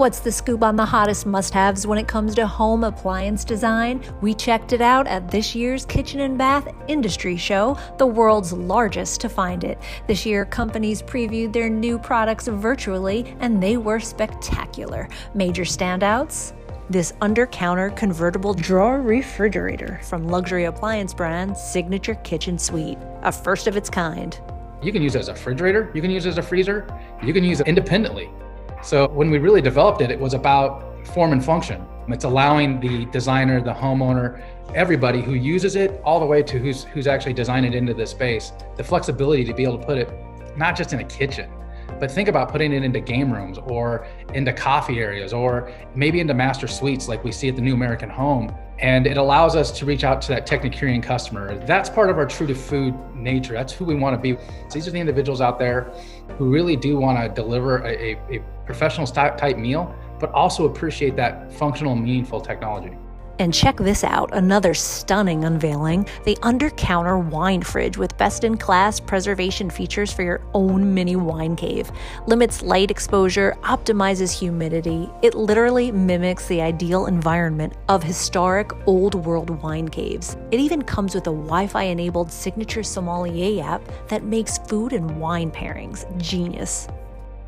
What's 0.00 0.20
the 0.20 0.32
scoop 0.32 0.62
on 0.62 0.76
the 0.76 0.86
hottest 0.86 1.26
must 1.26 1.52
haves 1.52 1.86
when 1.86 1.98
it 1.98 2.08
comes 2.08 2.34
to 2.36 2.46
home 2.46 2.84
appliance 2.84 3.44
design? 3.44 4.02
We 4.22 4.32
checked 4.32 4.72
it 4.72 4.80
out 4.80 5.06
at 5.06 5.30
this 5.30 5.54
year's 5.54 5.84
Kitchen 5.84 6.20
and 6.20 6.38
Bath 6.38 6.66
Industry 6.88 7.36
Show, 7.36 7.76
the 7.98 8.06
world's 8.06 8.50
largest 8.50 9.20
to 9.20 9.28
find 9.28 9.62
it. 9.62 9.78
This 10.06 10.24
year, 10.24 10.46
companies 10.46 11.02
previewed 11.02 11.52
their 11.52 11.68
new 11.68 11.98
products 11.98 12.48
virtually, 12.48 13.36
and 13.40 13.62
they 13.62 13.76
were 13.76 14.00
spectacular. 14.00 15.06
Major 15.34 15.64
standouts? 15.64 16.54
This 16.88 17.12
under 17.20 17.46
counter 17.46 17.90
convertible 17.90 18.54
drawer 18.54 19.02
refrigerator 19.02 20.00
from 20.02 20.26
luxury 20.26 20.64
appliance 20.64 21.12
brand 21.12 21.54
Signature 21.54 22.14
Kitchen 22.14 22.58
Suite, 22.58 22.96
a 23.20 23.30
first 23.30 23.66
of 23.66 23.76
its 23.76 23.90
kind. 23.90 24.40
You 24.82 24.92
can 24.92 25.02
use 25.02 25.14
it 25.14 25.18
as 25.18 25.28
a 25.28 25.34
refrigerator, 25.34 25.90
you 25.92 26.00
can 26.00 26.10
use 26.10 26.24
it 26.24 26.30
as 26.30 26.38
a 26.38 26.42
freezer, 26.42 26.88
you 27.22 27.34
can 27.34 27.44
use 27.44 27.60
it 27.60 27.68
independently. 27.68 28.30
So 28.82 29.08
when 29.08 29.30
we 29.30 29.38
really 29.38 29.60
developed 29.60 30.00
it, 30.00 30.10
it 30.10 30.18
was 30.18 30.34
about 30.34 31.06
form 31.08 31.32
and 31.32 31.44
function. 31.44 31.86
It's 32.08 32.24
allowing 32.24 32.80
the 32.80 33.04
designer, 33.06 33.60
the 33.60 33.72
homeowner, 33.72 34.42
everybody 34.74 35.20
who 35.20 35.34
uses 35.34 35.76
it, 35.76 36.00
all 36.04 36.18
the 36.18 36.26
way 36.26 36.42
to 36.42 36.58
who's 36.58 36.84
who's 36.84 37.06
actually 37.06 37.34
designing 37.34 37.72
it 37.72 37.76
into 37.76 37.94
the 37.94 38.06
space, 38.06 38.52
the 38.76 38.84
flexibility 38.84 39.44
to 39.44 39.54
be 39.54 39.62
able 39.64 39.78
to 39.78 39.86
put 39.86 39.98
it 39.98 40.10
not 40.56 40.76
just 40.76 40.92
in 40.92 41.00
a 41.00 41.04
kitchen, 41.04 41.50
but 42.00 42.10
think 42.10 42.28
about 42.28 42.50
putting 42.50 42.72
it 42.72 42.82
into 42.82 43.00
game 43.00 43.32
rooms 43.32 43.58
or 43.58 44.06
into 44.34 44.52
coffee 44.52 45.00
areas 45.00 45.32
or 45.32 45.72
maybe 45.94 46.20
into 46.20 46.34
master 46.34 46.66
suites 46.66 47.06
like 47.06 47.22
we 47.22 47.30
see 47.30 47.48
at 47.48 47.56
the 47.56 47.62
New 47.62 47.74
American 47.74 48.08
Home. 48.08 48.54
And 48.80 49.06
it 49.06 49.18
allows 49.18 49.56
us 49.56 49.70
to 49.78 49.84
reach 49.84 50.04
out 50.04 50.22
to 50.22 50.28
that 50.28 50.46
Technicurean 50.46 51.02
customer. 51.02 51.58
That's 51.66 51.90
part 51.90 52.08
of 52.08 52.16
our 52.16 52.26
true 52.26 52.46
to 52.46 52.54
food 52.54 52.94
nature. 53.14 53.52
That's 53.52 53.72
who 53.72 53.84
we 53.84 53.94
want 53.94 54.16
to 54.16 54.20
be. 54.20 54.40
So 54.68 54.74
these 54.74 54.88
are 54.88 54.90
the 54.90 54.98
individuals 54.98 55.40
out 55.40 55.58
there 55.58 55.92
who 56.38 56.50
really 56.50 56.76
do 56.76 56.96
want 56.96 57.18
to 57.18 57.28
deliver 57.42 57.84
a, 57.84 58.16
a, 58.30 58.42
professional 58.64 59.06
type 59.06 59.56
meal, 59.56 59.94
but 60.20 60.30
also 60.32 60.64
appreciate 60.64 61.16
that 61.16 61.52
functional, 61.52 61.96
meaningful 61.96 62.40
technology. 62.40 62.96
And 63.40 63.54
check 63.54 63.78
this 63.78 64.04
out 64.04 64.28
another 64.34 64.74
stunning 64.74 65.44
unveiling 65.44 66.06
the 66.24 66.36
under 66.42 66.68
counter 66.68 67.18
wine 67.18 67.62
fridge 67.62 67.96
with 67.96 68.18
best 68.18 68.44
in 68.44 68.58
class 68.58 69.00
preservation 69.00 69.70
features 69.70 70.12
for 70.12 70.22
your 70.22 70.42
own 70.52 70.92
mini 70.92 71.16
wine 71.16 71.56
cave. 71.56 71.90
Limits 72.26 72.60
light 72.60 72.90
exposure, 72.90 73.56
optimizes 73.62 74.30
humidity. 74.30 75.08
It 75.22 75.34
literally 75.34 75.90
mimics 75.90 76.48
the 76.48 76.60
ideal 76.60 77.06
environment 77.06 77.72
of 77.88 78.02
historic 78.02 78.72
old 78.86 79.14
world 79.14 79.48
wine 79.62 79.88
caves. 79.88 80.36
It 80.50 80.60
even 80.60 80.82
comes 80.82 81.14
with 81.14 81.26
a 81.26 81.32
Wi 81.32 81.66
Fi 81.66 81.84
enabled 81.84 82.30
signature 82.30 82.82
sommelier 82.82 83.64
app 83.64 83.80
that 84.08 84.22
makes 84.22 84.58
food 84.58 84.92
and 84.92 85.18
wine 85.18 85.50
pairings 85.50 86.04
genius. 86.18 86.88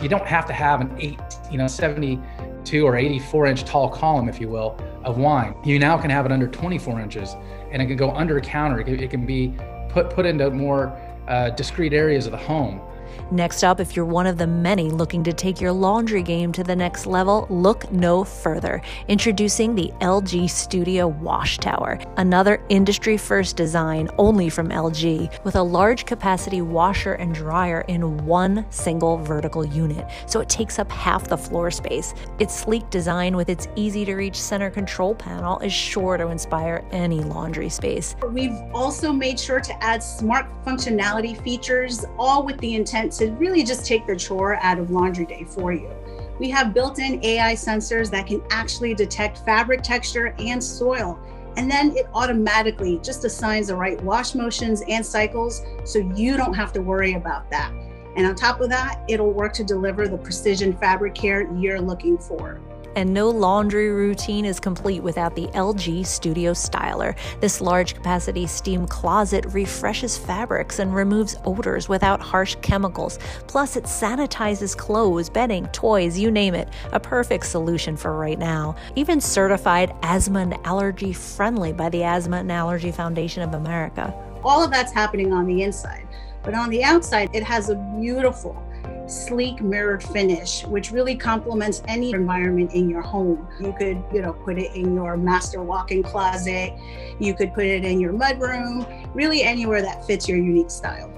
You 0.00 0.08
don't 0.08 0.26
have 0.26 0.46
to 0.46 0.52
have 0.52 0.80
an 0.80 0.94
eight, 1.00 1.18
you 1.50 1.58
know, 1.58 1.66
72 1.66 2.86
or 2.86 2.96
84 2.96 3.46
inch 3.46 3.64
tall 3.64 3.88
column, 3.88 4.28
if 4.28 4.40
you 4.40 4.48
will, 4.48 4.78
of 5.04 5.18
wine. 5.18 5.54
You 5.64 5.78
now 5.78 5.96
can 5.98 6.10
have 6.10 6.26
it 6.26 6.32
under 6.32 6.46
24 6.46 7.00
inches 7.00 7.36
and 7.70 7.80
it 7.80 7.86
can 7.86 7.96
go 7.96 8.10
under 8.10 8.38
a 8.38 8.40
counter. 8.40 8.80
It 8.80 9.10
can, 9.10 9.26
be 9.26 9.54
put, 9.88 10.10
put 10.10 10.26
into 10.26 10.50
more 10.50 10.88
uh, 11.28 11.50
discrete 11.50 11.92
areas 11.92 12.26
of 12.26 12.32
the 12.32 12.38
home. 12.38 12.80
Next 13.30 13.62
up, 13.62 13.80
if 13.80 13.96
you're 13.96 14.04
one 14.04 14.26
of 14.26 14.38
the 14.38 14.46
many 14.46 14.90
looking 14.90 15.22
to 15.24 15.32
take 15.32 15.60
your 15.60 15.72
laundry 15.72 16.22
game 16.22 16.52
to 16.52 16.64
the 16.64 16.76
next 16.76 17.06
level, 17.06 17.46
look 17.48 17.90
no 17.90 18.24
further. 18.24 18.82
Introducing 19.08 19.74
the 19.74 19.92
LG 20.00 20.50
Studio 20.50 21.08
Wash 21.08 21.58
Tower, 21.58 21.98
another 22.16 22.62
industry 22.68 23.16
first 23.16 23.56
design 23.56 24.08
only 24.18 24.48
from 24.48 24.68
LG, 24.68 25.44
with 25.44 25.56
a 25.56 25.62
large 25.62 26.04
capacity 26.06 26.60
washer 26.60 27.14
and 27.14 27.34
dryer 27.34 27.84
in 27.88 28.18
one 28.26 28.66
single 28.70 29.16
vertical 29.16 29.64
unit, 29.64 30.06
so 30.26 30.40
it 30.40 30.48
takes 30.48 30.78
up 30.78 30.90
half 30.90 31.28
the 31.28 31.38
floor 31.38 31.70
space. 31.70 32.14
Its 32.38 32.54
sleek 32.54 32.88
design 32.90 33.36
with 33.36 33.48
its 33.48 33.68
easy 33.76 34.04
to 34.04 34.14
reach 34.14 34.36
center 34.36 34.70
control 34.70 35.14
panel 35.14 35.58
is 35.60 35.72
sure 35.72 36.16
to 36.16 36.28
inspire 36.28 36.84
any 36.92 37.20
laundry 37.20 37.68
space. 37.68 38.16
We've 38.28 38.58
also 38.74 39.12
made 39.12 39.40
sure 39.40 39.60
to 39.60 39.84
add 39.84 40.02
smart 40.02 40.46
functionality 40.64 41.42
features, 41.42 42.04
all 42.18 42.44
with 42.44 42.58
the 42.58 42.74
intent 42.74 42.99
to 43.08 43.30
really 43.32 43.62
just 43.62 43.86
take 43.86 44.06
the 44.06 44.16
chore 44.16 44.56
out 44.56 44.78
of 44.78 44.90
laundry 44.90 45.24
day 45.24 45.44
for 45.44 45.72
you. 45.72 45.90
We 46.38 46.50
have 46.50 46.74
built 46.74 46.98
in 46.98 47.24
AI 47.24 47.54
sensors 47.54 48.10
that 48.10 48.26
can 48.26 48.42
actually 48.50 48.94
detect 48.94 49.44
fabric 49.44 49.82
texture 49.82 50.34
and 50.38 50.62
soil. 50.62 51.18
And 51.56 51.70
then 51.70 51.96
it 51.96 52.06
automatically 52.14 52.98
just 53.02 53.24
assigns 53.24 53.66
the 53.68 53.76
right 53.76 54.00
wash 54.02 54.34
motions 54.34 54.82
and 54.88 55.04
cycles 55.04 55.62
so 55.84 55.98
you 55.98 56.36
don't 56.36 56.54
have 56.54 56.72
to 56.72 56.80
worry 56.80 57.14
about 57.14 57.50
that. 57.50 57.72
And 58.16 58.26
on 58.26 58.34
top 58.34 58.60
of 58.60 58.70
that, 58.70 59.02
it'll 59.08 59.32
work 59.32 59.52
to 59.54 59.64
deliver 59.64 60.08
the 60.08 60.18
precision 60.18 60.76
fabric 60.76 61.14
care 61.14 61.50
you're 61.54 61.80
looking 61.80 62.18
for. 62.18 62.60
And 62.96 63.14
no 63.14 63.28
laundry 63.28 63.90
routine 63.90 64.44
is 64.44 64.58
complete 64.58 65.02
without 65.02 65.34
the 65.34 65.46
LG 65.48 66.04
Studio 66.06 66.52
Styler. 66.52 67.16
This 67.40 67.60
large 67.60 67.94
capacity 67.94 68.46
steam 68.46 68.86
closet 68.86 69.44
refreshes 69.46 70.18
fabrics 70.18 70.78
and 70.80 70.94
removes 70.94 71.36
odors 71.44 71.88
without 71.88 72.20
harsh 72.20 72.56
chemicals. 72.62 73.18
Plus, 73.46 73.76
it 73.76 73.84
sanitizes 73.84 74.76
clothes, 74.76 75.30
bedding, 75.30 75.66
toys, 75.68 76.18
you 76.18 76.30
name 76.30 76.54
it. 76.54 76.68
A 76.92 77.00
perfect 77.00 77.46
solution 77.46 77.96
for 77.96 78.16
right 78.16 78.38
now. 78.38 78.74
Even 78.96 79.20
certified 79.20 79.94
asthma 80.02 80.40
and 80.40 80.66
allergy 80.66 81.12
friendly 81.12 81.72
by 81.72 81.88
the 81.88 82.02
Asthma 82.02 82.38
and 82.38 82.50
Allergy 82.50 82.90
Foundation 82.90 83.42
of 83.42 83.54
America. 83.54 84.14
All 84.42 84.64
of 84.64 84.70
that's 84.70 84.92
happening 84.92 85.32
on 85.32 85.46
the 85.46 85.62
inside. 85.62 86.08
But 86.42 86.54
on 86.54 86.70
the 86.70 86.82
outside, 86.82 87.30
it 87.34 87.42
has 87.44 87.68
a 87.68 87.76
beautiful 88.00 88.60
sleek 89.10 89.60
mirrored 89.60 90.02
finish, 90.02 90.64
which 90.66 90.90
really 90.90 91.16
complements 91.16 91.82
any 91.88 92.12
environment 92.12 92.72
in 92.72 92.88
your 92.88 93.02
home. 93.02 93.46
You 93.60 93.74
could, 93.78 94.02
you 94.12 94.22
know, 94.22 94.32
put 94.32 94.58
it 94.58 94.74
in 94.74 94.94
your 94.94 95.16
master 95.16 95.62
walk-in 95.62 96.02
closet. 96.02 96.74
You 97.18 97.34
could 97.34 97.54
put 97.54 97.64
it 97.64 97.84
in 97.84 98.00
your 98.00 98.12
mudroom, 98.12 99.10
really 99.14 99.42
anywhere 99.42 99.82
that 99.82 100.06
fits 100.06 100.28
your 100.28 100.38
unique 100.38 100.70
style. 100.70 101.12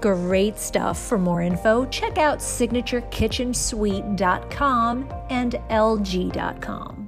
Great 0.00 0.58
stuff. 0.58 0.98
For 0.98 1.18
more 1.18 1.42
info, 1.42 1.84
check 1.86 2.18
out 2.18 2.38
signaturekitchensuite.com 2.38 5.12
and 5.30 5.52
lg.com. 5.70 7.05